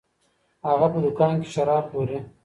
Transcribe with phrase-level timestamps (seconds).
[0.67, 2.19] هغه په دکان کي شراب پلوري.